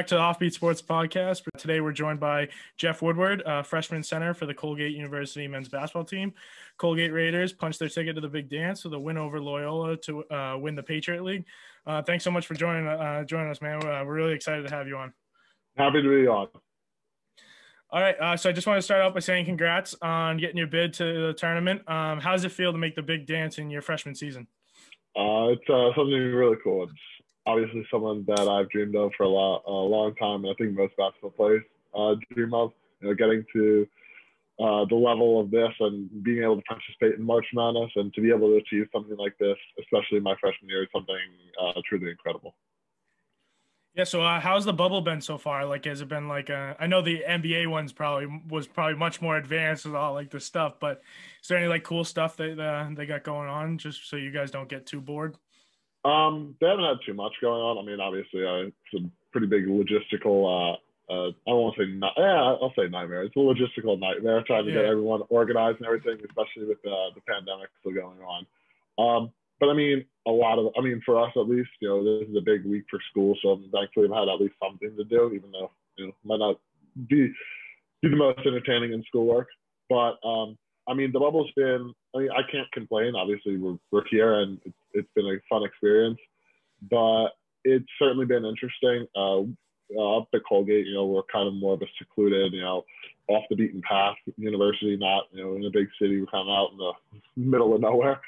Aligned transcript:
back 0.00 0.06
to 0.06 0.14
the 0.14 0.20
Offbeat 0.22 0.54
Sports 0.54 0.80
Podcast. 0.80 1.42
Today 1.58 1.82
we're 1.82 1.92
joined 1.92 2.20
by 2.20 2.48
Jeff 2.78 3.02
Woodward, 3.02 3.42
uh, 3.44 3.62
freshman 3.62 4.02
center 4.02 4.32
for 4.32 4.46
the 4.46 4.54
Colgate 4.54 4.96
University 4.96 5.46
men's 5.46 5.68
basketball 5.68 6.06
team. 6.06 6.32
Colgate 6.78 7.12
Raiders 7.12 7.52
punched 7.52 7.78
their 7.78 7.90
ticket 7.90 8.14
to 8.14 8.22
the 8.22 8.28
big 8.28 8.48
dance 8.48 8.82
with 8.82 8.94
a 8.94 8.98
win 8.98 9.18
over 9.18 9.38
Loyola 9.38 9.98
to 9.98 10.24
uh, 10.30 10.56
win 10.58 10.74
the 10.74 10.82
Patriot 10.82 11.22
League. 11.22 11.44
Uh, 11.86 12.00
thanks 12.00 12.24
so 12.24 12.30
much 12.30 12.46
for 12.46 12.54
joining 12.54 12.86
uh, 12.86 13.24
joining 13.24 13.50
us, 13.50 13.60
man. 13.60 13.76
Uh, 13.86 14.02
we're 14.06 14.14
really 14.14 14.32
excited 14.32 14.66
to 14.66 14.74
have 14.74 14.88
you 14.88 14.96
on. 14.96 15.12
Happy 15.76 16.00
to 16.00 16.08
be 16.08 16.26
on. 16.26 16.48
All 17.90 18.00
right, 18.00 18.18
uh, 18.18 18.38
so 18.38 18.48
I 18.48 18.52
just 18.54 18.66
want 18.66 18.78
to 18.78 18.82
start 18.82 19.02
out 19.02 19.12
by 19.12 19.20
saying 19.20 19.44
congrats 19.44 19.94
on 20.00 20.38
getting 20.38 20.56
your 20.56 20.66
bid 20.66 20.94
to 20.94 21.26
the 21.26 21.34
tournament. 21.34 21.86
Um, 21.86 22.20
how 22.20 22.32
does 22.32 22.46
it 22.46 22.52
feel 22.52 22.72
to 22.72 22.78
make 22.78 22.94
the 22.94 23.02
big 23.02 23.26
dance 23.26 23.58
in 23.58 23.68
your 23.68 23.82
freshman 23.82 24.14
season? 24.14 24.46
it's 25.14 25.66
something 25.66 26.14
really 26.14 26.56
cool. 26.64 26.84
It's 26.84 26.92
obviously 27.46 27.86
someone 27.90 28.24
that 28.28 28.48
I've 28.48 28.70
dreamed 28.70 28.96
of 28.96 29.12
for 29.16 29.24
a, 29.24 29.28
lot, 29.28 29.62
a 29.66 29.70
long 29.70 30.14
time, 30.16 30.44
and 30.44 30.50
I 30.50 30.54
think 30.54 30.76
most 30.76 30.96
basketball 30.96 31.30
players 31.30 31.64
uh, 31.94 32.14
dream 32.32 32.54
of. 32.54 32.72
You 33.00 33.08
know, 33.08 33.14
getting 33.14 33.44
to 33.54 33.86
uh, 34.60 34.84
the 34.90 34.94
level 34.94 35.40
of 35.40 35.50
this 35.50 35.72
and 35.80 36.22
being 36.22 36.42
able 36.42 36.56
to 36.56 36.62
participate 36.62 37.14
in 37.18 37.22
March 37.22 37.46
Madness 37.54 37.90
and 37.96 38.12
to 38.12 38.20
be 38.20 38.28
able 38.28 38.48
to 38.48 38.56
achieve 38.56 38.86
something 38.92 39.16
like 39.16 39.36
this, 39.38 39.56
especially 39.80 40.20
my 40.20 40.34
freshman 40.38 40.68
year, 40.68 40.82
is 40.82 40.88
something 40.92 41.16
uh, 41.60 41.80
truly 41.88 42.10
incredible. 42.10 42.54
Yeah. 43.94 44.04
So, 44.04 44.22
uh, 44.22 44.38
how's 44.38 44.64
the 44.64 44.72
bubble 44.72 45.00
been 45.00 45.20
so 45.20 45.38
far? 45.38 45.64
Like, 45.64 45.84
has 45.86 46.00
it 46.00 46.08
been 46.08 46.28
like 46.28 46.50
uh, 46.50 46.74
I 46.78 46.86
know 46.86 47.00
the 47.00 47.24
NBA 47.26 47.68
ones 47.68 47.92
probably 47.92 48.28
was 48.48 48.66
probably 48.66 48.96
much 48.96 49.20
more 49.22 49.36
advanced 49.36 49.86
with 49.86 49.94
all 49.94 50.12
like 50.12 50.30
the 50.30 50.40
stuff, 50.40 50.74
but 50.78 51.00
is 51.42 51.48
there 51.48 51.58
any 51.58 51.66
like 51.66 51.82
cool 51.82 52.04
stuff 52.04 52.36
that 52.36 52.60
uh, 52.60 52.88
they 52.94 53.06
got 53.06 53.24
going 53.24 53.48
on 53.48 53.78
just 53.78 54.08
so 54.08 54.16
you 54.16 54.30
guys 54.30 54.50
don't 54.50 54.68
get 54.68 54.86
too 54.86 55.00
bored? 55.00 55.36
Um, 56.04 56.56
they 56.60 56.66
haven't 56.66 56.84
had 56.84 56.98
too 57.04 57.14
much 57.14 57.32
going 57.40 57.60
on. 57.60 57.78
I 57.78 57.86
mean, 57.86 58.00
obviously, 58.00 58.44
uh, 58.44 58.68
it's 58.68 59.04
a 59.04 59.10
pretty 59.32 59.46
big 59.46 59.66
logistical. 59.66 60.48
Uh, 60.48 60.76
uh, 61.10 61.30
I 61.46 61.50
to 61.50 61.72
say 61.76 61.86
not, 61.92 62.12
yeah, 62.16 62.56
I'll 62.62 62.72
say 62.76 62.88
nightmare. 62.88 63.24
It's 63.24 63.34
a 63.36 63.40
logistical 63.40 63.98
nightmare 63.98 64.44
trying 64.46 64.64
to 64.66 64.70
yeah. 64.70 64.82
get 64.82 64.84
everyone 64.86 65.22
organized 65.28 65.78
and 65.78 65.86
everything, 65.86 66.18
especially 66.24 66.68
with 66.68 66.78
uh, 66.86 67.10
the 67.14 67.20
pandemic 67.28 67.68
still 67.80 67.92
going 67.92 68.18
on. 68.20 68.46
Um, 68.96 69.32
but 69.58 69.68
I 69.68 69.74
mean, 69.74 70.04
a 70.26 70.30
lot 70.30 70.58
of, 70.58 70.72
I 70.78 70.80
mean, 70.80 71.02
for 71.04 71.20
us 71.20 71.32
at 71.36 71.48
least, 71.48 71.68
you 71.80 71.88
know, 71.88 72.20
this 72.20 72.28
is 72.28 72.36
a 72.36 72.40
big 72.40 72.64
week 72.64 72.84
for 72.88 73.00
school, 73.10 73.36
so 73.42 73.60
thankfully 73.72 74.06
I've 74.06 74.14
had 74.14 74.28
at 74.28 74.40
least 74.40 74.54
something 74.62 74.96
to 74.96 75.04
do, 75.04 75.32
even 75.34 75.50
though 75.50 75.70
you 75.96 76.06
know 76.06 76.12
might 76.24 76.38
not 76.38 76.60
be 77.08 77.32
be 78.02 78.08
the 78.08 78.16
most 78.16 78.38
entertaining 78.46 78.92
in 78.92 79.02
schoolwork. 79.08 79.48
But 79.88 80.16
um, 80.24 80.56
I 80.88 80.94
mean, 80.94 81.12
the 81.12 81.20
bubble's 81.20 81.50
been. 81.56 81.92
I 82.14 82.18
mean, 82.18 82.30
I 82.30 82.42
can't 82.50 82.70
complain. 82.72 83.14
Obviously, 83.14 83.56
we're 83.56 83.78
we're 83.90 84.04
here, 84.10 84.40
and 84.40 84.60
it's, 84.64 84.76
it's 84.92 85.08
been 85.14 85.26
a 85.26 85.38
fun 85.48 85.64
experience. 85.64 86.18
But 86.90 87.28
it's 87.64 87.88
certainly 87.98 88.26
been 88.26 88.44
interesting. 88.44 89.06
Uh, 89.14 89.42
uh, 89.96 90.18
up 90.18 90.28
at 90.34 90.42
Colgate, 90.48 90.86
you 90.86 90.94
know, 90.94 91.06
we're 91.06 91.22
kind 91.24 91.48
of 91.48 91.54
more 91.54 91.74
of 91.74 91.82
a 91.82 91.86
secluded, 91.98 92.52
you 92.52 92.60
know, 92.60 92.84
off 93.28 93.44
the 93.50 93.56
beaten 93.56 93.82
path 93.82 94.16
university, 94.36 94.96
not 94.96 95.24
you 95.32 95.42
know 95.42 95.54
in 95.56 95.64
a 95.64 95.70
big 95.70 95.88
city. 96.00 96.20
We're 96.20 96.26
kind 96.26 96.48
of 96.48 96.52
out 96.52 96.72
in 96.72 96.78
the 96.78 96.92
middle 97.36 97.74
of 97.74 97.80
nowhere, 97.80 98.20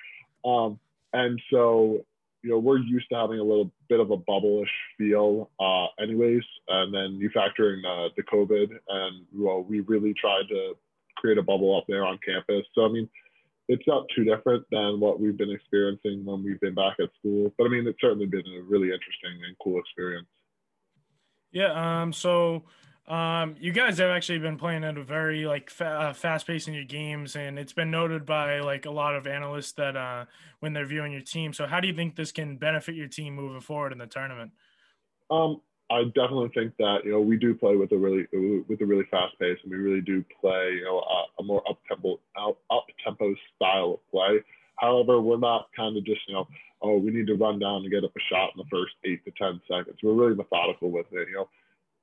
um, 0.44 0.78
and 1.12 1.41
so 1.50 2.05
you 2.42 2.50
know 2.50 2.58
we're 2.58 2.78
used 2.78 3.08
to 3.10 3.16
having 3.16 3.38
a 3.38 3.44
little 3.44 3.70
bit 3.88 4.00
of 4.00 4.10
a 4.10 4.16
bubble-ish 4.16 4.70
feel, 4.98 5.50
uh, 5.60 5.86
anyways. 6.00 6.42
And 6.69 6.94
then 6.94 7.16
you 7.20 7.30
factor 7.30 7.75
in 7.75 7.84
uh, 7.84 8.08
the 8.16 8.22
COVID, 8.22 8.70
and 8.88 9.27
well, 9.34 9.62
we 9.62 9.80
really 9.80 10.14
tried 10.14 10.48
to 10.48 10.75
create 11.16 11.38
a 11.38 11.43
bubble 11.43 11.76
up 11.76 11.84
there 11.88 12.04
on 12.04 12.19
campus. 12.25 12.64
So, 12.75 12.84
I 12.84 12.88
mean, 12.88 13.09
it's 13.69 13.87
not 13.87 14.06
too 14.15 14.25
different 14.25 14.65
than 14.71 15.00
what 15.00 15.21
we've 15.21 15.37
been 15.37 15.50
experiencing 15.50 16.25
when 16.25 16.43
we've 16.43 16.61
been 16.61 16.75
back 16.75 16.97
at 17.00 17.11
school. 17.19 17.53
But 17.56 17.67
I 17.67 17.69
mean, 17.71 17.87
it's 17.87 18.00
certainly 18.00 18.27
been 18.27 18.45
a 18.59 18.62
really 18.62 18.89
interesting 18.89 19.45
and 19.47 19.56
cool 19.62 19.78
experience. 19.78 20.28
Yeah. 21.53 22.03
Um. 22.03 22.12
So, 22.12 22.65
um, 23.06 23.56
you 23.61 23.73
guys 23.73 23.99
have 23.99 24.11
actually 24.11 24.39
been 24.39 24.56
playing 24.56 24.84
at 24.84 24.97
a 24.97 25.03
very 25.03 25.45
like 25.45 25.71
fa- 25.71 25.84
uh, 25.84 26.12
fast 26.12 26.47
pace 26.47 26.67
in 26.67 26.75
your 26.75 26.84
games, 26.84 27.37
and 27.37 27.59
it's 27.59 27.73
been 27.73 27.91
noted 27.91 28.25
by 28.25 28.61
like 28.61 28.87
a 28.87 28.91
lot 28.91 29.15
of 29.15 29.27
analysts 29.27 29.73
that 29.73 29.97
uh, 29.97 30.25
when 30.61 30.73
they're 30.73 30.87
viewing 30.87 31.12
your 31.12 31.21
team. 31.21 31.53
So, 31.53 31.67
how 31.67 31.81
do 31.81 31.89
you 31.89 31.94
think 31.94 32.17
this 32.17 32.33
can 32.33 32.56
benefit 32.56 32.94
your 32.94 33.09
team 33.09 33.34
moving 33.34 33.61
forward 33.61 33.93
in 33.93 33.99
the 33.99 34.06
tournament? 34.06 34.53
Um, 35.31 35.61
I 35.92 36.04
definitely 36.04 36.50
think 36.54 36.75
that 36.78 37.04
you 37.04 37.12
know 37.12 37.20
we 37.20 37.36
do 37.36 37.54
play 37.54 37.76
with 37.76 37.92
a 37.92 37.97
really 37.97 38.26
with 38.69 38.80
a 38.80 38.86
really 38.86 39.04
fast 39.10 39.38
pace, 39.38 39.58
and 39.62 39.70
we 39.70 39.76
really 39.76 40.00
do 40.00 40.25
play 40.41 40.72
you 40.78 40.84
know 40.84 41.00
a, 41.00 41.42
a 41.42 41.44
more 41.44 41.62
up 41.69 41.78
tempo 41.86 42.19
up 42.38 42.86
tempo 43.04 43.34
style 43.54 43.94
of 43.94 44.10
play. 44.10 44.41
However, 44.76 45.20
we're 45.20 45.38
not 45.38 45.69
kind 45.76 45.97
of 45.97 46.04
just 46.04 46.20
you 46.26 46.34
know 46.34 46.48
oh 46.81 46.97
we 46.97 47.10
need 47.10 47.26
to 47.26 47.34
run 47.34 47.58
down 47.58 47.82
and 47.82 47.91
get 47.91 48.04
up 48.04 48.12
a 48.16 48.34
shot 48.34 48.50
in 48.54 48.58
the 48.58 48.70
first 48.70 48.94
eight 49.04 49.22
to 49.25 49.32
ten 49.36 49.60
seconds. 49.70 49.98
We're 50.02 50.14
really 50.14 50.34
methodical 50.34 50.91
with 50.91 51.06
it. 51.12 51.28
You 51.28 51.34
know, 51.34 51.48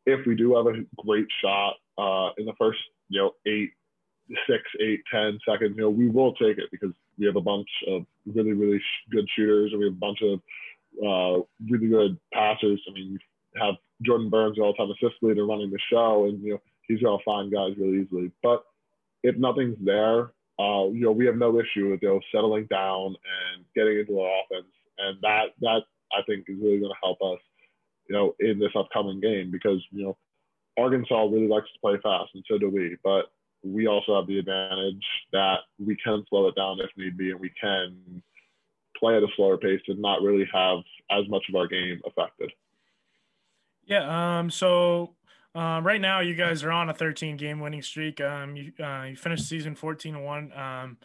if 0.05 0.25
we 0.27 0.35
do 0.35 0.55
have 0.55 0.67
a 0.67 0.85
great 1.03 1.27
shot 1.41 1.75
uh, 1.97 2.29
in 2.37 2.45
the 2.45 2.53
first 2.59 2.79
you 3.09 3.21
know 3.21 3.31
eight, 3.47 3.71
six, 4.47 4.61
eight, 4.81 5.01
ten 5.11 5.39
seconds, 5.49 5.73
you 5.75 5.81
know 5.81 5.89
we 5.89 6.09
will 6.09 6.33
take 6.35 6.59
it 6.59 6.69
because 6.71 6.93
we 7.17 7.25
have 7.25 7.37
a 7.37 7.41
bunch 7.41 7.69
of 7.87 8.05
really 8.27 8.53
really 8.53 8.81
good 9.09 9.27
shooters 9.35 9.71
and 9.71 9.79
we 9.79 9.85
have 9.85 9.95
a 9.95 9.97
bunch 9.97 10.19
of 10.21 10.39
uh, 11.03 11.43
really 11.67 11.87
good 11.87 12.19
passers. 12.33 12.81
I 12.87 12.93
mean, 12.93 13.19
have 13.59 13.75
Jordan 14.01 14.29
Burns, 14.29 14.55
the 14.55 14.63
all-time 14.63 14.91
assist 14.91 15.21
leader, 15.21 15.45
running 15.45 15.71
the 15.71 15.79
show, 15.91 16.25
and 16.25 16.41
you 16.43 16.53
know 16.53 16.61
he's 16.87 17.01
gonna 17.01 17.21
find 17.23 17.51
guys 17.51 17.75
really 17.77 18.01
easily. 18.01 18.31
But 18.41 18.63
if 19.23 19.35
nothing's 19.37 19.77
there, 19.83 20.31
uh, 20.59 20.87
you 20.91 21.01
know 21.01 21.11
we 21.11 21.25
have 21.25 21.37
no 21.37 21.59
issue 21.59 21.91
with 21.91 22.01
you 22.01 22.09
know 22.09 22.19
settling 22.33 22.65
down 22.69 23.07
and 23.07 23.65
getting 23.75 23.99
into 23.99 24.19
our 24.19 24.31
offense, 24.43 24.71
and 24.97 25.17
that 25.21 25.47
that 25.61 25.81
I 26.11 26.21
think 26.27 26.45
is 26.47 26.57
really 26.61 26.79
gonna 26.79 26.93
help 27.03 27.19
us, 27.21 27.39
you 28.07 28.15
know, 28.15 28.35
in 28.39 28.59
this 28.59 28.75
upcoming 28.75 29.19
game 29.19 29.51
because 29.51 29.83
you 29.91 30.03
know 30.03 30.17
Arkansas 30.77 31.25
really 31.25 31.47
likes 31.47 31.67
to 31.73 31.79
play 31.81 31.97
fast, 32.01 32.31
and 32.33 32.43
so 32.49 32.57
do 32.57 32.69
we. 32.69 32.97
But 33.03 33.25
we 33.63 33.87
also 33.87 34.15
have 34.15 34.27
the 34.27 34.39
advantage 34.39 35.05
that 35.33 35.59
we 35.77 35.97
can 36.03 36.23
slow 36.29 36.47
it 36.47 36.55
down 36.55 36.79
if 36.79 36.89
need 36.95 37.17
be, 37.17 37.31
and 37.31 37.39
we 37.39 37.51
can 37.61 38.23
play 38.97 39.17
at 39.17 39.23
a 39.23 39.27
slower 39.35 39.57
pace 39.57 39.81
and 39.87 40.01
not 40.01 40.21
really 40.21 40.47
have 40.53 40.79
as 41.11 41.27
much 41.29 41.43
of 41.49 41.55
our 41.55 41.67
game 41.67 42.01
affected. 42.05 42.51
Yeah. 43.89 44.39
Um. 44.39 44.49
So 44.49 45.15
um, 45.55 45.85
right 45.85 45.99
now, 45.99 46.19
you 46.19 46.35
guys 46.35 46.63
are 46.63 46.71
on 46.71 46.89
a 46.89 46.93
13 46.93 47.35
game 47.35 47.59
winning 47.59 47.81
streak. 47.81 48.21
Um, 48.21 48.55
you, 48.55 48.71
uh, 48.83 49.03
you 49.03 49.15
finished 49.15 49.47
season 49.47 49.75
14 49.75 50.15
and 50.15 50.23
one. 50.23 50.53
Um, 50.53 50.97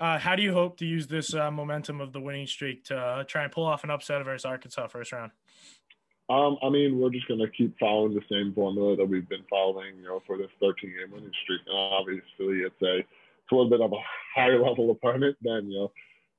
uh, 0.00 0.18
how 0.18 0.34
do 0.34 0.42
you 0.42 0.52
hope 0.52 0.76
to 0.78 0.86
use 0.86 1.06
this 1.06 1.34
uh, 1.34 1.50
momentum 1.50 2.00
of 2.00 2.12
the 2.12 2.20
winning 2.20 2.46
streak 2.46 2.84
to 2.86 2.96
uh, 2.96 3.24
try 3.24 3.44
and 3.44 3.52
pull 3.52 3.64
off 3.64 3.84
an 3.84 3.90
upset 3.90 4.24
versus 4.24 4.44
Arkansas 4.44 4.88
first 4.88 5.12
round? 5.12 5.30
Um, 6.28 6.56
I 6.62 6.70
mean, 6.70 6.98
we're 6.98 7.10
just 7.10 7.28
going 7.28 7.40
to 7.40 7.48
keep 7.48 7.78
following 7.78 8.14
the 8.14 8.22
same 8.30 8.52
formula 8.52 8.96
that 8.96 9.04
we've 9.04 9.28
been 9.28 9.44
following, 9.48 9.96
you 9.98 10.04
know, 10.04 10.22
for 10.26 10.36
this 10.36 10.50
13 10.60 10.90
game 10.90 11.12
winning 11.12 11.30
streak. 11.44 11.60
And 11.66 11.76
obviously, 11.76 12.66
it's 12.66 12.82
a, 12.82 12.98
it's 12.98 13.52
a 13.52 13.54
little 13.54 13.70
bit 13.70 13.80
of 13.80 13.92
a 13.92 14.02
higher 14.34 14.60
level 14.66 14.90
opponent 14.90 15.36
than, 15.42 15.70
you 15.70 15.78
know, 15.78 15.92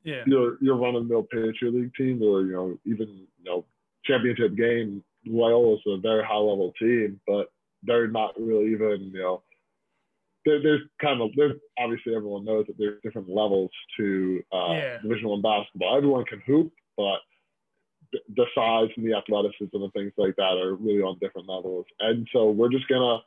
yeah. 0.03 0.23
your, 0.25 0.57
your 0.61 0.75
run 0.75 0.95
of 0.95 1.07
the 1.07 1.09
mill 1.09 1.23
Patriot 1.23 1.73
League 1.73 1.95
team 1.95 2.21
or, 2.21 2.41
you 2.41 2.53
know, 2.53 2.77
even, 2.85 3.07
you 3.07 3.45
know, 3.45 3.63
championship 4.03 4.55
game 4.55 5.03
Loyola 5.25 5.75
is 5.75 5.81
a 5.87 5.97
very 5.97 6.23
high 6.23 6.35
level 6.37 6.73
team, 6.79 7.19
but 7.27 7.47
they're 7.83 8.07
not 8.07 8.39
really 8.39 8.71
even, 8.71 9.11
you 9.13 9.21
know, 9.21 9.43
there's 10.45 10.81
kind 11.01 11.21
of, 11.21 11.31
there's 11.35 11.55
obviously 11.79 12.15
everyone 12.15 12.45
knows 12.45 12.65
that 12.67 12.77
there's 12.77 13.01
different 13.03 13.29
levels 13.29 13.71
to 13.97 14.43
uh, 14.53 14.73
yeah. 14.73 14.97
Division 15.01 15.29
One 15.29 15.41
basketball. 15.41 15.97
Everyone 15.97 16.25
can 16.25 16.41
hoop, 16.45 16.71
but 16.95 17.17
the 18.35 18.45
size 18.53 18.89
and 18.95 19.05
the 19.05 19.17
athleticism 19.17 19.75
and 19.75 19.93
things 19.93 20.13
like 20.17 20.35
that 20.35 20.57
are 20.57 20.75
really 20.75 21.01
on 21.01 21.17
different 21.19 21.49
levels. 21.49 21.85
And 21.99 22.27
so 22.31 22.51
we're 22.51 22.69
just 22.69 22.87
gonna 22.87 23.19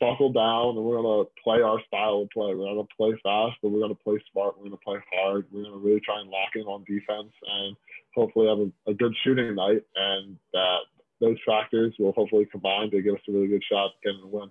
buckle 0.00 0.32
down 0.32 0.76
and 0.76 0.84
we're 0.84 1.00
gonna 1.00 1.28
play 1.42 1.60
our 1.60 1.80
style 1.86 2.22
of 2.22 2.30
play. 2.30 2.54
We're 2.54 2.74
gonna 2.74 2.88
play 2.96 3.12
fast, 3.22 3.56
but 3.62 3.68
we're 3.70 3.80
gonna 3.80 3.94
play 3.94 4.22
smart. 4.32 4.56
We're 4.56 4.64
gonna 4.64 4.76
play 4.78 4.98
hard. 5.12 5.46
We're 5.52 5.64
gonna 5.64 5.76
really 5.76 6.00
try 6.00 6.20
and 6.20 6.30
lock 6.30 6.56
in 6.56 6.62
on 6.62 6.84
defense 6.84 7.32
and 7.46 7.76
hopefully 8.14 8.48
have 8.48 8.58
a, 8.58 8.90
a 8.90 8.94
good 8.94 9.14
shooting 9.22 9.54
night. 9.54 9.82
And 9.94 10.36
that 10.52 10.78
those 11.20 11.36
factors 11.46 11.94
will 11.98 12.12
hopefully 12.12 12.46
combine 12.50 12.90
to 12.90 13.02
give 13.02 13.14
us 13.14 13.20
a 13.28 13.32
really 13.32 13.48
good 13.48 13.62
shot 13.70 13.86
at 13.86 14.02
getting 14.02 14.20
the 14.20 14.26
win. 14.26 14.50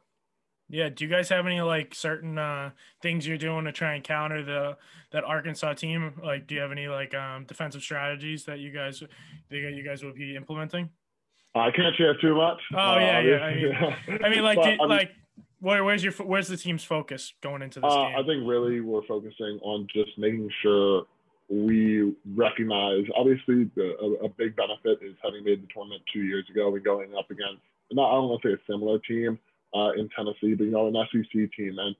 Yeah. 0.69 0.89
Do 0.89 1.03
you 1.03 1.09
guys 1.09 1.29
have 1.29 1.45
any 1.45 1.61
like 1.61 1.93
certain 1.93 2.37
uh, 2.37 2.71
things 3.01 3.27
you're 3.27 3.37
doing 3.37 3.65
to 3.65 3.71
try 3.71 3.93
and 3.95 4.03
counter 4.03 4.43
the 4.43 4.77
that 5.11 5.23
Arkansas 5.23 5.73
team? 5.73 6.13
Like, 6.23 6.47
do 6.47 6.55
you 6.55 6.61
have 6.61 6.71
any 6.71 6.87
like 6.87 7.13
um, 7.13 7.45
defensive 7.45 7.81
strategies 7.81 8.45
that 8.45 8.59
you 8.59 8.71
guys 8.71 9.03
that 9.49 9.57
you 9.57 9.83
guys 9.83 10.03
will 10.03 10.13
be 10.13 10.35
implementing? 10.35 10.89
I 11.55 11.69
can't 11.71 11.95
share 11.95 12.15
too 12.19 12.35
much. 12.35 12.59
Oh 12.73 12.77
uh, 12.77 12.99
yeah, 12.99 13.19
yeah. 13.19 13.35
I 13.37 13.55
mean, 13.55 14.23
I 14.23 14.29
mean 14.29 14.43
like, 14.43 14.57
but, 14.61 14.63
do, 14.63 14.69
I 14.69 14.77
mean, 14.77 14.89
like, 14.89 15.11
where, 15.59 15.83
where's 15.83 16.03
your 16.03 16.13
where's 16.13 16.47
the 16.47 16.57
team's 16.57 16.83
focus 16.83 17.33
going 17.41 17.61
into 17.61 17.79
this 17.79 17.93
uh, 17.93 18.05
game? 18.05 18.15
I 18.17 18.23
think 18.23 18.47
really 18.47 18.81
we're 18.81 19.05
focusing 19.05 19.59
on 19.61 19.87
just 19.93 20.17
making 20.17 20.49
sure 20.61 21.05
we 21.49 22.15
recognize 22.35 23.05
obviously 23.15 23.69
the, 23.75 23.95
a, 24.01 24.25
a, 24.25 24.29
big 24.29 24.55
benefit 24.55 24.99
is 25.03 25.15
having 25.23 25.43
made 25.43 25.61
the 25.61 25.67
tournament 25.73 26.01
two 26.11 26.21
years 26.21 26.45
ago 26.49 26.73
and 26.73 26.83
going 26.83 27.13
up 27.17 27.29
against 27.29 27.61
not 27.91 28.09
I 28.09 28.13
don't 28.13 28.29
want 28.29 28.41
to 28.41 28.47
say 28.47 28.53
a 28.53 28.71
similar 28.71 28.99
team 28.99 29.37
uh, 29.75 29.91
in 29.91 30.09
Tennessee, 30.15 30.55
but 30.55 30.65
you 30.65 30.71
know 30.71 30.87
an 30.87 30.95
SEC 31.11 31.51
team, 31.55 31.77
and 31.77 31.95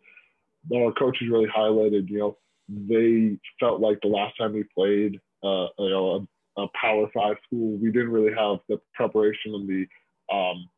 our 0.74 0.92
coaches 0.94 1.28
really 1.30 1.48
highlighted 1.48 2.10
you 2.10 2.20
know 2.20 2.38
they 2.70 3.38
felt 3.60 3.82
like 3.82 4.00
the 4.02 4.08
last 4.08 4.38
time 4.38 4.54
we 4.54 4.64
played 4.76 5.20
uh, 5.44 5.68
you 5.78 5.90
know 5.90 6.28
a, 6.58 6.62
a, 6.62 6.68
Power 6.80 7.08
Five 7.14 7.36
school, 7.46 7.78
we 7.78 7.92
didn't 7.92 8.12
really 8.12 8.34
have 8.34 8.60
the 8.70 8.80
preparation 8.96 9.54
and 9.54 9.68
the 9.68 9.86
um, 10.34 10.70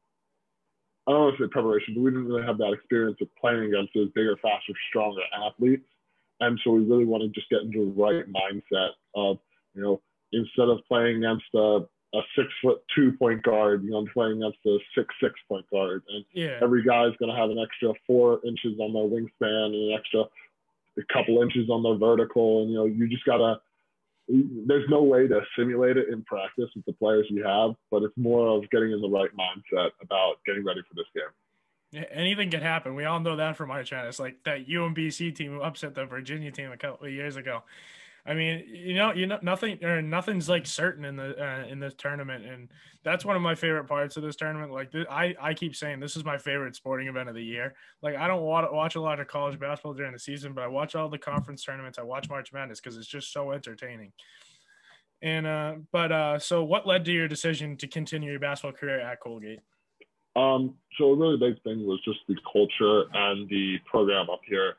I 1.07 1.11
don't 1.11 1.21
want 1.21 1.37
to 1.37 1.43
say 1.43 1.49
preparation, 1.49 1.93
but 1.93 2.01
we 2.01 2.09
didn't 2.09 2.27
really 2.27 2.45
have 2.45 2.57
that 2.57 2.73
experience 2.73 3.17
of 3.21 3.27
playing 3.39 3.65
against 3.65 3.93
those 3.93 4.09
bigger, 4.15 4.35
faster, 4.41 4.73
stronger 4.89 5.21
athletes. 5.45 5.85
And 6.39 6.59
so 6.63 6.71
we 6.71 6.83
really 6.83 7.05
want 7.05 7.23
to 7.23 7.29
just 7.29 7.49
get 7.49 7.61
into 7.61 7.85
the 7.85 8.01
right 8.01 8.25
mindset 8.31 8.89
of, 9.15 9.39
you 9.73 9.81
know, 9.81 10.01
instead 10.33 10.67
of 10.69 10.79
playing 10.87 11.23
against 11.23 11.45
a, 11.53 11.85
a 12.13 12.21
six 12.35 12.49
foot 12.61 12.81
two 12.93 13.13
point 13.13 13.43
guard, 13.43 13.83
you 13.83 13.91
know, 13.91 13.97
I'm 13.97 14.07
playing 14.07 14.43
against 14.43 14.59
a 14.65 14.77
six 14.97 15.13
six 15.21 15.33
point 15.47 15.69
guard. 15.69 16.03
And 16.09 16.25
Yeah. 16.33 16.59
every 16.61 16.83
guy's 16.83 17.15
going 17.17 17.33
to 17.33 17.37
have 17.37 17.49
an 17.49 17.59
extra 17.59 17.93
four 18.05 18.41
inches 18.45 18.79
on 18.79 18.93
their 18.93 19.03
wingspan 19.03 19.65
and 19.65 19.75
an 19.75 19.97
extra 19.97 20.25
a 20.97 21.13
couple 21.13 21.41
inches 21.41 21.69
on 21.69 21.83
their 21.83 21.95
vertical. 21.95 22.61
And, 22.61 22.71
you 22.71 22.77
know, 22.77 22.85
you 22.85 23.07
just 23.07 23.25
got 23.25 23.37
to, 23.37 23.59
there's 24.27 24.89
no 24.89 25.03
way 25.03 25.27
to 25.27 25.41
simulate 25.57 25.97
it 25.97 26.09
in 26.09 26.23
practice 26.23 26.69
with 26.75 26.85
the 26.85 26.93
players 26.93 27.27
you 27.29 27.43
have, 27.43 27.75
but 27.91 28.01
it's 28.03 28.15
more 28.17 28.47
of 28.47 28.69
getting 28.71 28.91
in 28.91 29.01
the 29.01 29.09
right 29.09 29.29
mindset 29.35 29.89
about 30.01 30.35
getting 30.45 30.63
ready 30.63 30.81
for 30.87 30.95
this 30.95 31.05
game. 31.13 31.23
Anything 32.11 32.51
can 32.51 32.61
happen. 32.61 32.95
We 32.95 33.05
all 33.05 33.19
know 33.19 33.35
that 33.35 33.55
from 33.57 33.69
March 33.69 33.91
Madness, 33.91 34.19
like 34.19 34.37
that 34.43 34.67
UMBC 34.67 35.35
team 35.35 35.51
who 35.51 35.61
upset 35.61 35.95
the 35.95 36.05
Virginia 36.05 36.51
team 36.51 36.71
a 36.71 36.77
couple 36.77 37.07
of 37.07 37.13
years 37.13 37.35
ago. 37.35 37.63
I 38.27 38.33
mean, 38.33 38.63
you 38.67 38.95
know, 38.95 39.13
you 39.13 39.27
know, 39.27 39.37
nothing 39.43 39.83
or 39.83 40.01
nothing's 40.01 40.49
like 40.49 40.65
certain 40.65 41.05
in 41.05 41.15
the 41.15 41.35
uh, 41.39 41.67
in 41.67 41.79
this 41.79 41.93
tournament, 41.95 42.43
and 42.43 42.69
that's 43.03 43.23
one 43.23 43.35
of 43.35 43.43
my 43.43 43.53
favorite 43.53 43.83
parts 43.85 44.17
of 44.17 44.23
this 44.23 44.35
tournament. 44.35 44.71
Like, 44.71 44.91
th- 44.91 45.05
I 45.11 45.35
I 45.39 45.53
keep 45.53 45.75
saying 45.75 45.99
this 45.99 46.15
is 46.15 46.25
my 46.25 46.39
favorite 46.39 46.75
sporting 46.75 47.07
event 47.07 47.29
of 47.29 47.35
the 47.35 47.43
year. 47.43 47.75
Like, 48.01 48.15
I 48.15 48.27
don't 48.27 48.41
wa- 48.41 48.71
watch 48.71 48.95
a 48.95 49.01
lot 49.01 49.19
of 49.19 49.27
college 49.27 49.59
basketball 49.59 49.93
during 49.93 50.11
the 50.11 50.19
season, 50.19 50.53
but 50.53 50.63
I 50.63 50.67
watch 50.67 50.95
all 50.95 51.07
the 51.07 51.19
conference 51.19 51.63
tournaments. 51.63 51.99
I 51.99 52.01
watch 52.01 52.27
March 52.27 52.51
Madness 52.51 52.81
because 52.81 52.97
it's 52.97 53.07
just 53.07 53.31
so 53.31 53.51
entertaining. 53.51 54.11
And 55.21 55.45
uh, 55.45 55.75
but 55.91 56.11
uh, 56.11 56.39
so 56.39 56.63
what 56.63 56.87
led 56.87 57.05
to 57.05 57.11
your 57.11 57.27
decision 57.27 57.77
to 57.77 57.87
continue 57.87 58.31
your 58.31 58.39
basketball 58.39 58.77
career 58.77 58.99
at 58.99 59.19
Colgate? 59.19 59.59
Um, 60.35 60.75
so 60.97 61.11
a 61.11 61.15
really 61.15 61.37
big 61.37 61.61
thing 61.63 61.85
was 61.85 61.99
just 62.03 62.19
the 62.27 62.35
culture 62.51 63.05
and 63.13 63.47
the 63.49 63.77
program 63.89 64.29
up 64.29 64.41
here. 64.47 64.75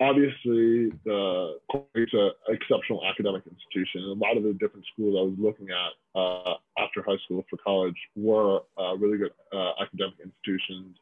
Obviously, 0.00 0.92
the 1.04 1.58
Colgate's 1.70 2.12
an 2.12 2.30
exceptional 2.48 3.02
academic 3.04 3.42
institution. 3.46 4.02
A 4.04 4.12
lot 4.12 4.36
of 4.36 4.42
the 4.42 4.52
different 4.52 4.84
schools 4.92 5.16
I 5.18 5.24
was 5.24 5.36
looking 5.38 5.68
at 5.70 6.20
uh, 6.20 6.54
after 6.78 7.02
high 7.02 7.16
school 7.24 7.44
for 7.48 7.56
college 7.56 7.96
were 8.14 8.60
uh, 8.78 8.94
really 8.96 9.16
good 9.16 9.32
uh, 9.54 9.72
academic 9.80 10.16
institutions, 10.20 10.96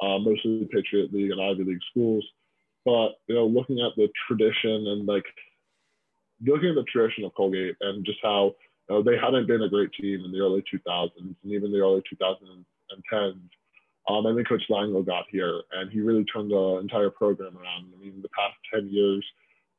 uh, 0.00 0.18
mostly 0.18 0.68
Patriot 0.72 1.12
League 1.12 1.32
and 1.32 1.40
Ivy 1.40 1.64
League 1.64 1.82
schools. 1.90 2.24
But 2.84 3.18
you 3.26 3.34
know, 3.34 3.46
looking 3.46 3.80
at 3.80 3.96
the 3.96 4.08
tradition 4.28 4.86
and 4.94 5.06
like 5.06 5.24
looking 6.44 6.68
at 6.68 6.76
the 6.76 6.84
tradition 6.84 7.24
of 7.24 7.34
Colgate 7.34 7.74
and 7.80 8.04
just 8.04 8.18
how 8.22 8.54
you 8.88 8.94
know, 8.94 9.02
they 9.02 9.16
hadn't 9.18 9.48
been 9.48 9.62
a 9.62 9.68
great 9.68 9.90
team 9.92 10.24
in 10.24 10.30
the 10.30 10.38
early 10.38 10.62
2000s 10.72 11.10
and 11.16 11.34
even 11.52 11.72
the 11.72 11.80
early 11.80 12.02
2010s. 12.92 13.40
Um, 14.08 14.24
and 14.26 14.38
then 14.38 14.44
Coach 14.44 14.62
Langel 14.70 15.04
got 15.04 15.24
here, 15.30 15.62
and 15.72 15.90
he 15.90 16.00
really 16.00 16.24
turned 16.24 16.50
the 16.50 16.78
entire 16.80 17.10
program 17.10 17.56
around. 17.56 17.92
I 17.92 18.00
mean, 18.00 18.22
the 18.22 18.28
past 18.28 18.54
10 18.72 18.88
years, 18.88 19.24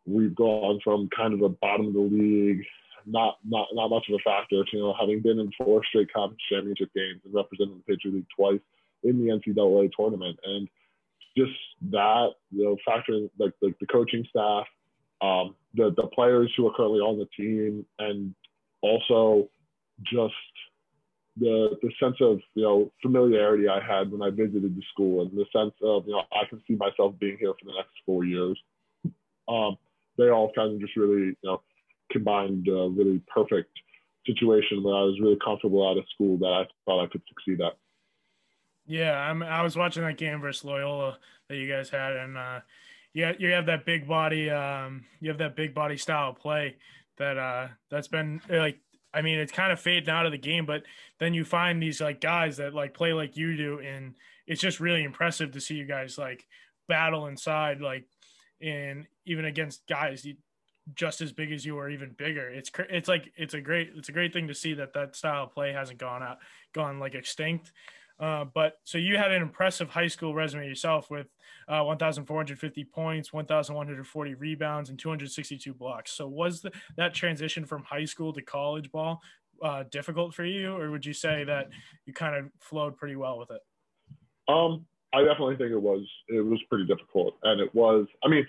we've 0.06 0.36
gone 0.36 0.80
from 0.84 1.10
kind 1.16 1.34
of 1.34 1.40
the 1.40 1.56
bottom 1.62 1.88
of 1.88 1.94
the 1.94 2.00
league, 2.00 2.64
not 3.06 3.38
not 3.48 3.68
not 3.74 3.90
much 3.90 4.06
of 4.10 4.16
a 4.16 4.30
factor, 4.30 4.64
to 4.64 4.70
you 4.78 4.80
know 4.80 4.94
having 5.00 5.22
been 5.22 5.40
in 5.40 5.52
four 5.58 5.82
straight 5.86 6.12
conference 6.12 6.42
championship 6.52 6.90
games 6.94 7.22
and 7.24 7.34
representing 7.34 7.78
the 7.78 7.94
Patriot 7.94 8.16
League 8.16 8.28
twice 8.36 8.60
in 9.04 9.20
the 9.20 9.32
NCAA 9.32 9.92
tournament, 9.98 10.38
and 10.44 10.68
just 11.38 11.52
that 11.92 12.32
you 12.52 12.66
know 12.66 12.78
factoring 12.88 13.30
like 13.40 13.54
the, 13.62 13.74
the 13.80 13.88
coaching 13.88 14.26
staff, 14.30 14.66
um, 15.22 15.56
the 15.74 15.94
the 15.96 16.08
players 16.08 16.52
who 16.58 16.68
are 16.68 16.74
currently 16.76 17.00
on 17.00 17.18
the 17.18 17.28
team, 17.38 17.86
and 18.00 18.36
also 18.82 19.50
just 20.04 20.34
the 21.40 21.78
the 21.82 21.92
sense 22.00 22.16
of 22.22 22.40
you 22.56 22.64
know 22.64 22.92
familiarity 23.02 23.68
I 23.68 23.80
had 23.80 24.12
when 24.12 24.22
I 24.22 24.30
visited 24.30 24.76
the 24.76 24.84
school, 24.92 25.22
and 25.22 25.32
the 25.32 25.46
sense 25.56 25.74
of 25.84 26.06
you 26.06 26.14
know 26.14 26.24
I 26.32 26.46
can 26.50 26.62
see 26.68 26.76
myself 26.76 27.16
being 27.20 27.38
here 27.40 27.54
for 27.54 27.66
the 27.66 27.78
next 27.78 27.94
four 28.06 28.24
years. 28.24 28.60
Um, 29.48 29.78
they 30.18 30.30
all 30.30 30.52
kind 30.54 30.74
of 30.74 30.80
just 30.80 30.96
really 30.96 31.28
you 31.28 31.36
know 31.44 31.62
combined 32.12 32.68
a 32.68 32.90
really 32.90 33.22
perfect 33.34 33.72
situation 34.26 34.84
where 34.84 34.96
I 34.96 35.04
was 35.04 35.20
really 35.22 35.38
comfortable 35.44 35.88
out 35.88 35.98
of 35.98 36.06
school 36.14 36.38
that 36.40 36.48
I 36.48 36.64
thought 36.86 37.04
I 37.04 37.08
could 37.08 37.22
succeed 37.28 37.62
at. 37.62 37.78
Yeah, 38.86 39.18
I'm, 39.18 39.44
I 39.44 39.62
was 39.62 39.76
watching 39.76 40.04
that 40.04 40.18
game 40.18 40.40
versus 40.40 40.64
Loyola 40.64 41.18
that 41.50 41.58
you 41.58 41.70
guys 41.70 41.90
had, 41.90 42.16
and 42.16 42.38
uh, 42.38 42.62
yeah, 43.14 43.34
you 43.38 43.52
have 43.52 43.66
that 43.66 43.86
big 43.86 44.08
body, 44.08 44.50
um, 44.50 45.06
you 45.20 45.30
have 45.30 45.38
that 45.40 45.56
big 45.56 45.74
body 45.74 45.98
style 45.98 46.34
play 46.34 46.76
that 47.18 47.38
uh, 47.38 47.68
that's 47.90 48.08
been 48.08 48.42
like, 48.50 48.80
I 49.14 49.22
mean, 49.22 49.40
it's 49.40 49.52
kind 49.52 49.72
of 49.72 49.80
fading 49.80 50.10
out 50.10 50.26
of 50.26 50.32
the 50.32 50.38
game, 50.38 50.66
but 50.66 50.84
then 51.20 51.34
you 51.34 51.46
find 51.46 51.82
these 51.82 52.02
like 52.02 52.22
guys 52.22 52.58
that 52.58 52.74
like 52.74 52.94
play 52.94 53.14
like 53.14 53.38
you 53.38 53.56
do, 53.56 53.80
and 53.80 54.16
it's 54.46 54.62
just 54.62 54.80
really 54.80 55.04
impressive 55.04 55.52
to 55.52 55.62
see 55.62 55.76
you 55.76 55.86
guys 55.86 56.18
like 56.18 56.46
battle 56.88 57.28
inside, 57.28 57.82
like, 57.82 58.06
and 58.62 59.08
even 59.26 59.46
against 59.46 59.88
guys 59.88 60.26
you, 60.26 60.36
just 60.96 61.22
as 61.22 61.32
big 61.32 61.52
as 61.52 61.66
you 61.66 61.78
or 61.78 61.90
even 61.90 62.16
bigger. 62.18 62.50
It's 62.50 62.72
it's 62.90 63.08
like 63.08 63.32
it's 63.36 63.54
a 63.54 63.62
great 63.62 63.92
it's 63.96 64.10
a 64.10 64.14
great 64.14 64.34
thing 64.34 64.48
to 64.48 64.54
see 64.54 64.74
that 64.76 64.94
that 64.94 65.16
style 65.16 65.46
of 65.46 65.54
play 65.54 65.74
hasn't 65.74 66.00
gone 66.00 66.24
out 66.24 66.38
gone 66.74 67.00
like 67.00 67.16
extinct. 67.16 67.72
Uh, 68.20 68.46
but 68.46 68.80
so 68.84 68.98
you 68.98 69.18
had 69.18 69.32
an 69.32 69.42
impressive 69.42 69.90
high 69.90 70.08
school 70.08 70.34
resume 70.34 70.66
yourself 70.66 71.10
with 71.10 71.28
uh, 71.68 71.84
1,450 71.84 72.84
points, 72.86 73.32
1,140 73.32 74.34
rebounds, 74.36 74.90
and 74.90 74.98
262 74.98 75.74
blocks. 75.74 76.12
So 76.12 76.28
was 76.28 76.62
the, 76.62 76.72
that 76.96 77.14
transition 77.14 77.66
from 77.66 77.84
high 77.84 78.06
school 78.06 78.34
to 78.34 78.42
college 78.42 78.92
ball 78.92 79.22
uh, 79.62 79.84
difficult 79.92 80.34
for 80.34 80.46
you, 80.46 80.76
or 80.76 80.92
would 80.92 81.06
you 81.06 81.14
say 81.14 81.44
that 81.44 81.70
you 82.06 82.14
kind 82.14 82.36
of 82.36 82.52
flowed 82.60 82.98
pretty 82.98 83.16
well 83.16 83.38
with 83.38 83.52
it? 83.52 83.62
Um, 84.48 84.86
I 85.14 85.24
definitely 85.24 85.56
think 85.56 85.72
it 85.72 85.82
was 85.82 86.06
it 86.28 86.42
was 86.42 86.62
pretty 86.70 86.86
difficult, 86.86 87.36
and 87.44 87.62
it 87.62 87.74
was. 87.74 88.08
I 88.24 88.28
mean, 88.28 88.46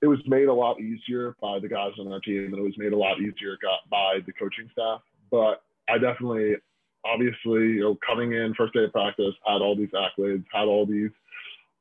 it 0.00 0.06
was 0.06 0.18
made 0.26 0.48
a 0.48 0.52
lot 0.52 0.80
easier 0.80 1.36
by 1.40 1.58
the 1.60 1.68
guys 1.68 1.92
on 1.98 2.12
our 2.12 2.20
team, 2.20 2.46
and 2.46 2.54
it 2.54 2.62
was 2.62 2.76
made 2.76 2.92
a 2.92 2.96
lot 2.96 3.18
easier 3.20 3.56
by 3.90 4.18
the 4.26 4.32
coaching 4.32 4.68
staff. 4.72 5.00
But 5.30 5.62
I 5.88 5.98
definitely, 5.98 6.56
obviously, 7.04 7.76
you 7.76 7.80
know, 7.80 7.98
coming 8.06 8.32
in 8.32 8.54
first 8.54 8.74
day 8.74 8.84
of 8.84 8.92
practice, 8.92 9.34
had 9.46 9.60
all 9.60 9.76
these 9.76 9.90
accolades, 9.90 10.44
had 10.52 10.64
all 10.64 10.86
these 10.86 11.10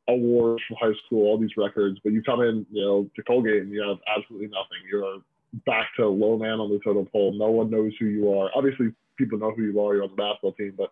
awards 0.07 0.61
from 0.67 0.77
high 0.79 0.97
school, 1.05 1.25
all 1.25 1.37
these 1.37 1.55
records. 1.57 1.99
But 2.03 2.13
you 2.13 2.23
come 2.23 2.41
in, 2.41 2.65
you 2.71 2.81
know, 2.81 3.09
to 3.15 3.23
Colgate, 3.23 3.61
and 3.63 3.71
you 3.71 3.87
have 3.87 3.97
absolutely 4.15 4.47
nothing. 4.47 4.79
You're 4.89 5.19
back 5.65 5.87
to 5.97 6.07
low 6.07 6.37
man 6.37 6.59
on 6.59 6.69
the 6.69 6.79
totem 6.83 7.05
pole. 7.05 7.33
No 7.33 7.51
one 7.51 7.69
knows 7.69 7.93
who 7.99 8.05
you 8.05 8.33
are. 8.33 8.49
Obviously, 8.55 8.93
people 9.17 9.37
know 9.37 9.51
who 9.51 9.63
you 9.63 9.79
are. 9.81 9.95
You're 9.95 10.03
on 10.03 10.11
the 10.11 10.15
basketball 10.15 10.53
team, 10.53 10.73
but 10.77 10.91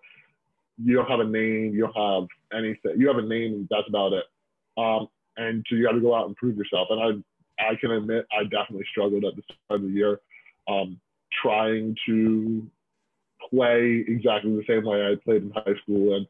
you 0.84 0.96
don't 0.96 1.10
have 1.10 1.20
a 1.20 1.26
name. 1.26 1.74
You 1.74 1.88
don't 1.88 2.22
have 2.22 2.28
anything. 2.58 2.94
You 2.98 3.08
have 3.08 3.18
a 3.18 3.28
name, 3.28 3.54
and 3.54 3.68
that's 3.70 3.88
about 3.88 4.14
it. 4.14 4.26
Um, 4.78 5.08
and 5.38 5.66
so 5.70 5.76
you 5.76 5.86
got 5.86 5.94
to 5.94 6.02
go 6.02 6.16
out 6.16 6.28
and 6.28 6.36
prove 6.36 6.58
yourself. 6.58 6.88
And 6.90 7.24
I, 7.60 7.72
I 7.72 7.76
can 7.76 7.92
admit, 7.92 8.26
I 8.32 8.44
definitely 8.44 8.86
struggled 8.92 9.26
at 9.26 9.36
the 9.36 9.44
start 9.44 9.82
of 9.82 9.88
the 9.88 9.94
year, 9.94 10.20
um, 10.68 11.00
trying 11.42 11.96
to 12.06 12.68
play 13.50 14.04
exactly 14.08 14.52
the 14.52 14.64
same 14.68 14.86
way 14.86 15.06
I 15.06 15.16
played 15.24 15.44
in 15.44 15.52
high 15.52 15.76
school 15.84 16.16
and 16.16 16.28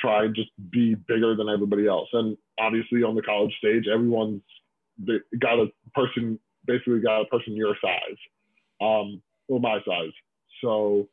try 0.00 0.24
and 0.24 0.34
just 0.34 0.50
be 0.70 0.94
bigger 0.94 1.34
than 1.34 1.48
everybody 1.48 1.86
else. 1.86 2.08
And 2.12 2.36
obviously, 2.58 3.02
on 3.02 3.14
the 3.14 3.22
college 3.22 3.54
stage, 3.58 3.84
everyone's 3.92 4.42
got 5.38 5.58
a 5.58 5.66
person, 5.94 6.38
basically 6.66 7.00
got 7.00 7.22
a 7.22 7.26
person 7.26 7.56
your 7.56 7.76
size, 7.82 8.18
um, 8.80 9.22
or 9.48 9.60
my 9.60 9.78
size. 9.86 10.12
So 10.62 11.08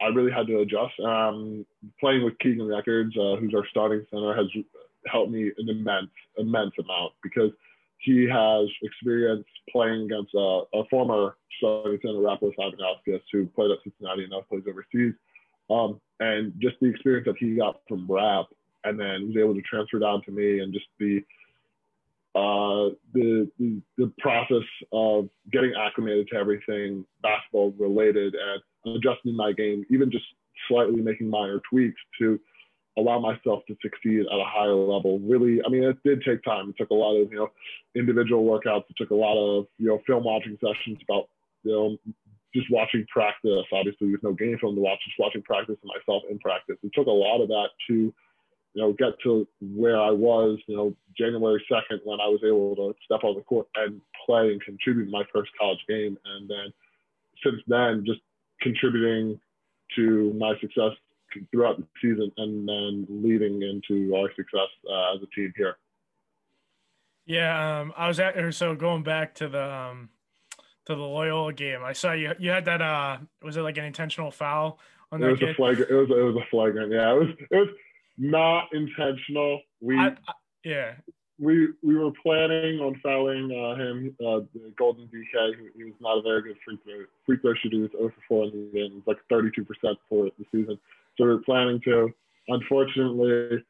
I 0.00 0.06
really 0.08 0.32
had 0.32 0.46
to 0.48 0.60
adjust. 0.60 0.98
Um, 1.00 1.64
playing 2.00 2.24
with 2.24 2.38
Keegan 2.38 2.66
Records, 2.66 3.16
uh, 3.16 3.36
who's 3.36 3.54
our 3.54 3.66
starting 3.70 4.04
center, 4.10 4.34
has 4.34 4.46
helped 5.06 5.30
me 5.30 5.50
an 5.56 5.68
immense, 5.68 6.10
immense 6.36 6.72
amount 6.78 7.12
because 7.22 7.50
he 8.04 8.28
has 8.30 8.68
experience 8.82 9.46
playing 9.70 10.02
against 10.04 10.34
uh, 10.34 10.62
a 10.74 10.84
former 10.90 11.36
center, 11.60 11.98
Rapolas 12.04 12.52
Ivanauskas, 12.58 13.20
who 13.32 13.46
played 13.46 13.70
at 13.70 13.78
Cincinnati 13.82 14.24
and 14.24 14.30
now 14.30 14.42
plays 14.48 14.64
overseas. 14.68 15.14
Um, 15.70 16.00
and 16.20 16.52
just 16.58 16.76
the 16.80 16.88
experience 16.88 17.26
that 17.26 17.36
he 17.38 17.56
got 17.56 17.80
from 17.88 18.06
Rap 18.08 18.46
and 18.84 19.00
then 19.00 19.28
was 19.28 19.36
able 19.38 19.54
to 19.54 19.62
transfer 19.62 19.98
down 19.98 20.22
to 20.24 20.30
me 20.30 20.60
and 20.60 20.72
just 20.72 20.86
the 20.98 21.24
uh, 22.36 22.90
the, 23.12 23.48
the, 23.60 23.80
the 23.96 24.12
process 24.18 24.66
of 24.92 25.28
getting 25.52 25.72
acclimated 25.78 26.26
to 26.32 26.36
everything 26.36 27.06
basketball 27.22 27.72
related 27.78 28.34
and 28.34 28.96
adjusting 28.96 29.36
my 29.36 29.52
game, 29.52 29.86
even 29.88 30.10
just 30.10 30.24
slightly 30.66 31.00
making 31.00 31.30
minor 31.30 31.60
tweaks 31.70 32.00
to 32.18 32.40
allow 32.96 33.18
myself 33.18 33.62
to 33.66 33.76
succeed 33.82 34.20
at 34.20 34.38
a 34.38 34.44
higher 34.46 34.74
level. 34.74 35.18
Really, 35.20 35.60
I 35.64 35.68
mean, 35.68 35.84
it 35.84 35.98
did 36.04 36.22
take 36.26 36.42
time. 36.44 36.70
It 36.70 36.76
took 36.78 36.90
a 36.90 36.94
lot 36.94 37.16
of 37.16 37.30
you 37.30 37.38
know 37.38 37.50
individual 37.94 38.44
workouts. 38.44 38.84
It 38.90 38.96
took 38.96 39.10
a 39.10 39.14
lot 39.14 39.36
of 39.36 39.66
you 39.78 39.88
know 39.88 40.00
film 40.06 40.24
watching 40.24 40.58
sessions 40.60 40.98
about 41.08 41.28
you 41.62 41.72
know 41.72 41.96
just 42.54 42.70
watching 42.70 43.06
practice. 43.12 43.66
Obviously, 43.72 44.08
there's 44.08 44.22
no 44.22 44.32
game 44.32 44.56
film 44.60 44.74
to 44.76 44.80
watch. 44.80 44.98
Just 45.04 45.18
watching 45.18 45.42
practice 45.42 45.76
and 45.82 45.90
myself 45.96 46.22
in 46.30 46.38
practice. 46.38 46.76
It 46.82 46.92
took 46.94 47.06
a 47.06 47.10
lot 47.10 47.40
of 47.40 47.48
that 47.48 47.68
to 47.88 48.14
you 48.74 48.82
know, 48.82 48.92
get 48.92 49.18
to 49.22 49.46
where 49.60 50.00
I 50.00 50.10
was, 50.10 50.58
you 50.66 50.76
know, 50.76 50.94
January 51.16 51.64
2nd 51.70 52.00
when 52.02 52.20
I 52.20 52.26
was 52.26 52.40
able 52.44 52.74
to 52.74 52.94
step 53.04 53.22
on 53.22 53.36
the 53.36 53.42
court 53.42 53.68
and 53.76 54.00
play 54.26 54.50
and 54.50 54.60
contribute 54.60 55.08
my 55.10 55.22
first 55.32 55.50
college 55.58 55.78
game. 55.88 56.18
And 56.24 56.50
then 56.50 56.72
since 57.44 57.62
then, 57.68 58.04
just 58.04 58.20
contributing 58.60 59.40
to 59.94 60.34
my 60.36 60.54
success 60.60 60.90
throughout 61.50 61.78
the 61.78 61.86
season 62.00 62.30
and 62.36 62.68
then 62.68 63.06
leading 63.08 63.62
into 63.62 64.14
our 64.16 64.28
success 64.34 64.68
uh, 64.90 65.14
as 65.14 65.22
a 65.22 65.26
team 65.34 65.52
here. 65.56 65.76
Yeah, 67.26 67.80
um, 67.80 67.92
I 67.96 68.08
was 68.08 68.20
at 68.20 68.36
or 68.36 68.52
so 68.52 68.74
going 68.74 69.02
back 69.02 69.34
to 69.36 69.48
the 69.48 69.72
um, 69.72 70.10
to 70.86 70.94
the 70.94 71.02
Loyola 71.02 71.52
game. 71.52 71.82
I 71.82 71.92
saw 71.92 72.12
you 72.12 72.32
you 72.38 72.50
had 72.50 72.64
that 72.66 72.82
uh 72.82 73.18
was 73.42 73.56
it 73.56 73.62
like 73.62 73.78
an 73.78 73.84
intentional 73.84 74.30
foul 74.30 74.78
on 75.12 75.22
it 75.22 75.24
that 75.24 75.30
was 75.30 75.40
kid? 75.40 75.48
a 75.50 75.54
flagrant 75.54 75.90
it 75.90 75.94
was 75.94 76.10
it 76.10 76.22
was 76.22 76.36
a 76.36 76.50
flagrant 76.50 76.92
yeah 76.92 77.12
it 77.12 77.18
was 77.18 77.28
it 77.50 77.56
was 77.56 77.68
not 78.18 78.68
intentional 78.72 79.60
we 79.80 79.98
I, 79.98 80.08
I, 80.08 80.32
yeah. 80.64 80.92
we 81.38 81.68
we 81.82 81.96
were 81.96 82.12
planning 82.22 82.80
on 82.80 83.00
fouling 83.02 83.50
uh, 83.50 83.80
him 83.80 84.16
uh, 84.20 84.40
the 84.54 84.72
Golden 84.76 85.06
Dike 85.06 85.58
he, 85.58 85.78
he 85.78 85.84
was 85.84 85.94
not 86.00 86.18
a 86.18 86.22
very 86.22 86.42
good 86.42 86.56
free 86.64 86.78
throw 86.84 87.04
free 87.26 87.38
throw 87.38 87.54
shooter 87.54 87.76
he 87.76 87.82
was 87.82 87.90
0 87.92 88.12
for 88.28 88.44
4 88.44 88.44
in 88.44 88.70
the 88.72 88.78
game 88.78 89.02
like 89.06 89.18
32 89.30 89.64
percent 89.64 89.98
for 90.08 90.30
the 90.38 90.44
season 90.52 90.78
so 91.16 91.24
we 91.24 91.30
were 91.30 91.42
planning 91.42 91.80
to 91.84 92.10
unfortunately 92.48 93.62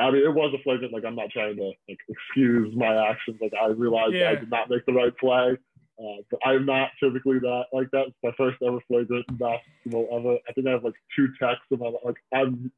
I 0.00 0.10
mean, 0.10 0.24
it 0.24 0.34
was 0.34 0.54
a 0.58 0.62
flagrant. 0.62 0.94
Like, 0.94 1.04
I'm 1.04 1.14
not 1.14 1.30
trying 1.30 1.56
to 1.56 1.64
like 1.64 1.98
excuse 2.08 2.74
my 2.74 3.10
actions. 3.10 3.38
Like, 3.42 3.52
I 3.60 3.66
realized 3.66 4.14
Yeah. 4.14 4.30
I 4.30 4.36
did 4.36 4.50
not 4.50 4.70
make 4.70 4.86
the 4.86 4.92
right 4.94 5.16
play. 5.18 5.58
Uh, 6.02 6.22
but 6.30 6.40
I'm 6.44 6.64
not 6.64 6.90
typically 6.98 7.38
that 7.40 7.64
like 7.72 7.90
that. 7.92 8.06
It's 8.08 8.16
my 8.22 8.32
first 8.36 8.56
ever 8.66 8.80
flagrant 8.88 9.26
in 9.28 9.36
basketball 9.36 10.08
ever. 10.10 10.38
I 10.48 10.52
think 10.52 10.66
I 10.66 10.70
have 10.70 10.84
like 10.84 10.94
two 11.14 11.28
techs 11.40 11.60
my 11.70 11.92
like. 12.02 12.16
I'm 12.34 12.72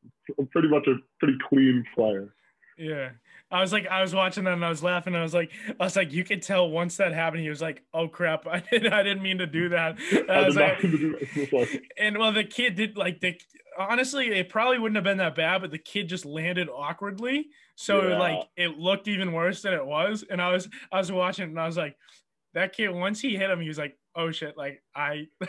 pretty 0.51 0.69
much 0.69 0.87
a 0.89 0.97
pretty 1.21 1.39
clean 1.49 1.85
player. 1.95 2.35
Yeah. 2.79 3.11
I 3.51 3.61
was 3.61 3.73
like, 3.73 3.87
I 3.87 4.01
was 4.03 4.15
watching 4.15 4.45
that 4.45 4.55
and 4.55 4.65
I 4.65 4.69
was 4.69 4.83
laughing. 4.83 5.15
I 5.15 5.23
was 5.23 5.35
like, 5.35 5.53
I 5.79 5.85
was 5.85 5.95
like, 5.95 6.13
you 6.13 6.25
could 6.25 6.43
tell 6.43 6.69
once 6.69 6.97
that 6.97 7.13
happened. 7.13 7.43
He 7.43 7.49
was 7.49 7.61
like, 7.63 7.85
"Oh 7.93 8.09
crap, 8.09 8.47
I 8.51 8.61
didn't, 8.71 8.93
I 8.93 9.03
didn't 9.03 9.23
mean 9.23 9.39
to 9.39 9.47
do 9.47 9.69
that." 9.69 9.97
And 10.13 10.31
I 10.31 10.41
I 10.41 10.45
was 10.47 10.55
did 10.55 10.61
like, 10.61 10.83
not 10.83 10.83
mean 10.83 10.93
to 10.93 10.99
do 10.99 11.13
that. 11.13 11.23
It 11.37 11.53
was 11.53 11.53
like, 11.73 11.83
and 11.99 12.19
well, 12.19 12.33
the 12.33 12.45
kid 12.45 12.75
did 12.75 12.97
like 12.97 13.21
the. 13.21 13.39
Honestly, 13.79 14.29
it 14.29 14.49
probably 14.49 14.79
wouldn't 14.79 14.97
have 14.97 15.05
been 15.05 15.19
that 15.19 15.35
bad, 15.35 15.61
but 15.61 15.71
the 15.73 15.79
kid 15.79 16.09
just 16.09 16.25
landed 16.25 16.69
awkwardly, 16.69 17.47
so 17.75 18.09
Yeah. 18.09 18.19
like 18.19 18.49
it 18.57 18.79
looked 18.79 19.09
even 19.09 19.33
worse 19.33 19.63
than 19.63 19.73
it 19.75 19.85
was. 19.85 20.25
And 20.29 20.41
I 20.41 20.53
was, 20.53 20.69
I 20.93 20.99
was 20.99 21.11
watching, 21.11 21.45
and 21.51 21.61
I 21.61 21.67
was 21.67 21.77
like, 21.77 21.97
that 22.55 22.73
kid. 22.73 22.89
Once 22.91 23.21
he 23.21 23.37
hit 23.37 23.51
him, 23.51 23.61
he 23.61 23.69
was 23.69 23.79
like, 23.79 23.97
"Oh 24.17 24.31
shit!" 24.31 24.57
Like 24.57 24.83
I, 24.95 25.27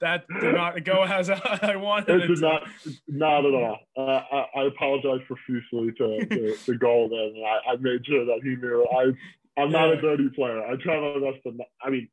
that 0.00 0.24
did 0.40 0.54
not 0.54 0.84
go 0.84 1.02
as 1.04 1.30
I 1.62 1.76
wanted 1.76 2.22
It 2.22 2.26
did 2.28 2.36
to. 2.36 2.40
not, 2.42 2.62
not 3.08 3.44
at 3.46 3.54
all. 3.54 3.78
Uh, 3.96 4.00
I, 4.00 4.46
I 4.56 4.62
apologize 4.64 5.20
profusely 5.26 5.92
to, 5.98 6.26
to, 6.26 6.56
to 6.56 6.74
Golden. 6.78 7.42
I, 7.44 7.72
I 7.72 7.76
made 7.76 8.04
sure 8.06 8.24
that 8.26 8.40
he 8.42 8.56
knew 8.56 8.86
I, 8.92 9.60
I'm 9.60 9.70
not 9.70 9.88
Yeah. 9.88 9.98
a 9.98 10.00
dirty 10.00 10.28
player. 10.30 10.64
I 10.64 10.76
try 10.76 11.00
my 11.00 11.30
best 11.30 11.42
to, 11.44 11.52
not, 11.52 11.66
I 11.82 11.90
mean, 11.90 12.08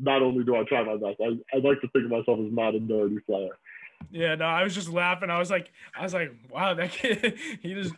not 0.00 0.22
only 0.22 0.44
do 0.44 0.56
I 0.56 0.64
try 0.64 0.82
my 0.82 0.96
best, 0.96 1.20
I, 1.20 1.36
I 1.56 1.60
like 1.60 1.80
to 1.82 1.88
think 1.88 2.04
of 2.06 2.10
myself 2.10 2.38
as 2.40 2.52
not 2.52 2.74
a 2.74 2.80
dirty 2.80 3.18
player. 3.20 3.50
Yeah, 4.10 4.34
no, 4.34 4.46
I 4.46 4.64
was 4.64 4.74
just 4.74 4.88
laughing. 4.88 5.30
I 5.30 5.38
was 5.38 5.50
like, 5.50 5.70
I 5.96 6.02
was 6.02 6.12
like, 6.12 6.32
wow, 6.50 6.74
that 6.74 6.90
kid, 6.90 7.38
he 7.62 7.74
just, 7.74 7.94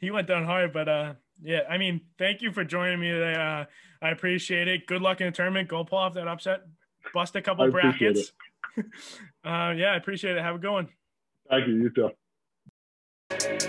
he 0.00 0.10
went 0.12 0.28
down 0.28 0.44
hard. 0.44 0.72
But 0.72 0.88
uh, 0.88 1.14
yeah, 1.42 1.60
I 1.68 1.78
mean, 1.78 2.00
thank 2.18 2.42
you 2.42 2.52
for 2.52 2.64
joining 2.64 3.00
me 3.00 3.10
today. 3.10 3.34
Uh, 3.34 3.64
I 4.04 4.10
appreciate 4.10 4.68
it. 4.68 4.86
Good 4.86 5.02
luck 5.02 5.20
in 5.20 5.26
the 5.26 5.32
tournament. 5.32 5.68
Go 5.68 5.84
pull 5.84 5.98
off 5.98 6.14
that 6.14 6.28
upset. 6.28 6.62
Bust 7.12 7.36
a 7.36 7.42
couple 7.42 7.70
brackets. 7.70 8.32
uh, 8.78 8.82
yeah, 9.76 9.92
I 9.92 9.96
appreciate 9.96 10.36
it. 10.36 10.42
Have 10.42 10.56
a 10.56 10.58
good 10.58 10.72
one. 10.72 10.88
Thank 11.48 11.68
you. 11.68 11.74
You 11.74 11.90
too. 11.90 13.68